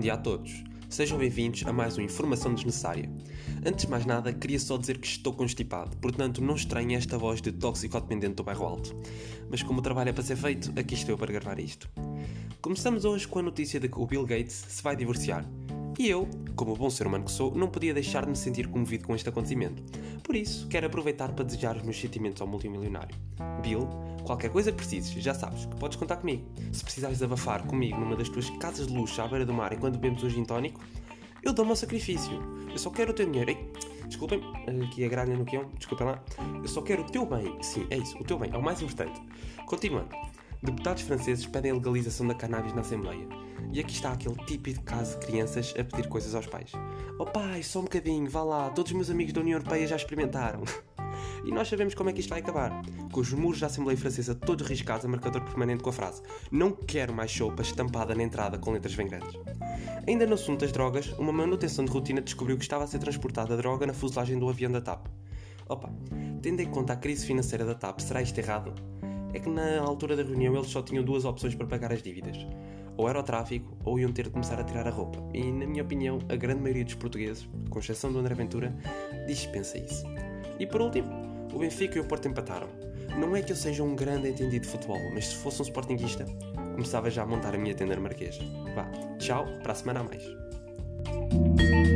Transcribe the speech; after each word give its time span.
dia 0.00 0.14
a 0.14 0.16
todos. 0.16 0.62
Sejam 0.88 1.16
bem-vindos 1.16 1.64
a 1.66 1.72
mais 1.72 1.96
uma 1.96 2.04
informação 2.04 2.54
desnecessária. 2.54 3.10
Antes 3.64 3.86
de 3.86 3.90
mais 3.90 4.04
nada, 4.04 4.32
queria 4.32 4.60
só 4.60 4.76
dizer 4.76 4.98
que 4.98 5.06
estou 5.06 5.32
constipado, 5.32 5.96
portanto 5.96 6.42
não 6.42 6.54
estranhe 6.54 6.94
esta 6.94 7.16
voz 7.16 7.40
de 7.40 7.50
toxicodependente 7.50 8.34
do 8.34 8.44
bairro 8.44 8.66
alto. 8.66 8.94
Mas 9.50 9.62
como 9.62 9.78
o 9.78 9.82
trabalho 9.82 10.10
é 10.10 10.12
para 10.12 10.22
ser 10.22 10.36
feito, 10.36 10.72
aqui 10.78 10.94
estou 10.94 11.14
eu 11.14 11.18
para 11.18 11.32
gravar 11.32 11.58
isto. 11.58 11.88
Começamos 12.60 13.04
hoje 13.04 13.26
com 13.26 13.38
a 13.38 13.42
notícia 13.42 13.80
de 13.80 13.88
que 13.88 13.98
o 13.98 14.06
Bill 14.06 14.24
Gates 14.24 14.66
se 14.68 14.82
vai 14.82 14.94
divorciar. 14.94 15.44
E 16.02 16.10
eu, 16.10 16.28
como 16.56 16.74
bom 16.74 16.90
ser 16.90 17.06
humano 17.06 17.22
que 17.22 17.30
sou, 17.30 17.54
não 17.54 17.68
podia 17.68 17.94
deixar 17.94 18.24
de 18.24 18.30
me 18.30 18.34
sentir 18.34 18.66
comovido 18.66 19.06
com 19.06 19.14
este 19.14 19.28
acontecimento. 19.28 19.84
Por 20.24 20.34
isso, 20.34 20.66
quero 20.66 20.88
aproveitar 20.88 21.30
para 21.30 21.44
desejar 21.44 21.76
os 21.76 21.82
meus 21.84 22.00
sentimentos 22.00 22.42
ao 22.42 22.48
multimilionário. 22.48 23.14
Bill, 23.62 23.88
qualquer 24.24 24.50
coisa 24.50 24.72
que 24.72 24.78
precises, 24.78 25.12
já 25.22 25.32
sabes 25.32 25.64
que 25.64 25.76
podes 25.76 25.96
contar 25.96 26.16
comigo. 26.16 26.44
Se 26.72 26.82
precisares 26.82 27.22
abafar 27.22 27.64
comigo 27.68 28.00
numa 28.00 28.16
das 28.16 28.28
tuas 28.28 28.50
casas 28.50 28.88
de 28.88 28.92
luxo 28.92 29.22
à 29.22 29.28
beira 29.28 29.46
do 29.46 29.54
mar 29.54 29.72
enquanto 29.72 29.96
bebemos 29.96 30.24
um 30.24 30.28
gin 30.28 30.44
tónico, 30.44 30.80
eu 31.40 31.52
dou-me 31.52 31.70
ao 31.70 31.76
sacrifício. 31.76 32.36
Eu 32.68 32.78
só 32.78 32.90
quero 32.90 33.12
o 33.12 33.14
teu 33.14 33.26
dinheiro. 33.26 33.52
Ei, 33.52 33.70
desculpem, 34.08 34.40
aqui 34.84 35.04
a 35.04 35.08
gralha 35.08 35.36
no 35.36 35.44
guião, 35.44 35.70
desculpem 35.78 36.08
lá. 36.08 36.20
Eu 36.60 36.68
só 36.68 36.82
quero 36.82 37.02
o 37.02 37.06
teu 37.06 37.24
bem. 37.24 37.62
Sim, 37.62 37.86
é 37.90 37.98
isso, 37.98 38.18
o 38.18 38.24
teu 38.24 38.40
bem, 38.40 38.50
é 38.52 38.58
o 38.58 38.62
mais 38.62 38.82
importante. 38.82 39.22
Continuando. 39.66 40.08
Deputados 40.60 41.04
franceses 41.04 41.46
pedem 41.46 41.70
a 41.70 41.74
legalização 41.74 42.26
da 42.26 42.34
cannabis 42.34 42.72
na 42.72 42.80
Assembleia. 42.80 43.51
E 43.72 43.80
aqui 43.80 43.92
está 43.94 44.12
aquele 44.12 44.36
típico 44.44 44.82
caso 44.82 45.18
de 45.18 45.26
crianças 45.26 45.74
a 45.78 45.82
pedir 45.82 46.06
coisas 46.06 46.34
aos 46.34 46.46
pais. 46.46 46.72
Oh 47.18 47.24
pai, 47.24 47.62
só 47.62 47.80
um 47.80 47.84
bocadinho, 47.84 48.28
vá 48.28 48.42
lá, 48.42 48.68
todos 48.68 48.92
os 48.92 48.96
meus 48.96 49.08
amigos 49.08 49.32
da 49.32 49.40
União 49.40 49.58
Europeia 49.58 49.86
já 49.86 49.96
experimentaram. 49.96 50.62
E 51.44 51.50
nós 51.50 51.68
sabemos 51.68 51.94
como 51.94 52.08
é 52.08 52.12
que 52.12 52.20
isto 52.20 52.30
vai 52.30 52.40
acabar. 52.40 52.82
Com 53.12 53.20
os 53.20 53.32
muros 53.32 53.60
da 53.60 53.66
Assembleia 53.66 53.98
Francesa 53.98 54.34
todos 54.34 54.66
riscados 54.66 55.04
a 55.04 55.08
marcador 55.08 55.42
permanente 55.42 55.82
com 55.82 55.90
a 55.90 55.92
frase 55.92 56.22
Não 56.50 56.72
quero 56.72 57.12
mais 57.12 57.30
sopa 57.30 57.62
estampada 57.62 58.14
na 58.14 58.22
entrada 58.22 58.58
com 58.58 58.72
letras 58.72 58.94
bem 58.94 59.08
grandes. 59.08 59.38
Ainda 60.06 60.26
no 60.26 60.34
assunto 60.34 60.60
das 60.60 60.72
drogas, 60.72 61.12
uma 61.18 61.32
manutenção 61.32 61.84
de 61.84 61.90
rotina 61.90 62.20
descobriu 62.20 62.56
que 62.56 62.62
estava 62.62 62.84
a 62.84 62.86
ser 62.86 62.98
transportada 62.98 63.56
droga 63.56 63.86
na 63.86 63.92
fuselagem 63.92 64.38
do 64.38 64.48
avião 64.48 64.70
da 64.70 64.80
TAP. 64.80 65.06
Opa, 65.68 65.90
tendo 66.40 66.60
em 66.60 66.70
conta 66.70 66.92
a 66.94 66.96
crise 66.96 67.26
financeira 67.26 67.64
da 67.64 67.74
TAP, 67.74 68.00
será 68.00 68.22
isto 68.22 68.38
errado? 68.38 68.72
É 69.32 69.38
que 69.38 69.48
na 69.48 69.80
altura 69.80 70.16
da 70.16 70.22
reunião 70.22 70.56
eles 70.56 70.70
só 70.70 70.82
tinham 70.82 71.04
duas 71.04 71.24
opções 71.24 71.54
para 71.54 71.66
pagar 71.66 71.92
as 71.92 72.02
dívidas. 72.02 72.36
Ou 72.96 73.08
era 73.08 73.18
o 73.18 73.22
tráfico, 73.22 73.76
ou 73.84 73.98
iam 73.98 74.12
ter 74.12 74.24
de 74.24 74.30
começar 74.30 74.60
a 74.60 74.64
tirar 74.64 74.86
a 74.86 74.90
roupa. 74.90 75.18
E, 75.32 75.50
na 75.50 75.66
minha 75.66 75.82
opinião, 75.82 76.18
a 76.28 76.36
grande 76.36 76.60
maioria 76.60 76.84
dos 76.84 76.94
portugueses, 76.94 77.48
com 77.70 77.78
exceção 77.78 78.12
do 78.12 78.18
André 78.18 78.34
Ventura, 78.34 78.74
dispensa 79.26 79.78
isso. 79.78 80.04
E 80.58 80.66
por 80.66 80.80
último, 80.80 81.10
o 81.52 81.58
Benfica 81.58 81.98
e 81.98 82.00
o 82.00 82.04
Porto 82.04 82.28
empataram. 82.28 82.68
Não 83.18 83.36
é 83.36 83.42
que 83.42 83.52
eu 83.52 83.56
seja 83.56 83.82
um 83.82 83.94
grande 83.94 84.28
entendido 84.28 84.64
de 84.64 84.70
futebol, 84.70 84.98
mas 85.12 85.28
se 85.28 85.36
fosse 85.36 85.60
um 85.60 85.64
sportinguista, 85.64 86.24
começava 86.72 87.10
já 87.10 87.22
a 87.22 87.26
montar 87.26 87.54
a 87.54 87.58
minha 87.58 87.74
tenda 87.74 87.98
marquês. 87.98 88.38
Vá, 88.74 88.90
tchau, 89.18 89.46
para 89.62 89.72
a 89.72 89.74
semana 89.74 90.00
a 90.00 90.04
mais. 90.04 91.91